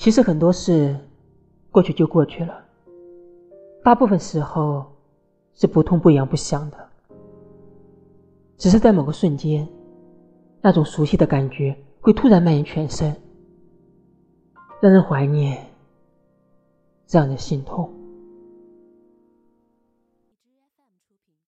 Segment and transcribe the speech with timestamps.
[0.00, 0.96] 其实很多事
[1.70, 2.64] 过去就过去了
[3.84, 4.82] 大部分时候
[5.52, 6.88] 是不痛不痒不想的
[8.56, 9.68] 只是在某个瞬间
[10.62, 13.14] 那种熟悉的感觉会突然蔓延全身
[14.80, 15.66] 让人怀念
[17.06, 17.92] 让人心痛。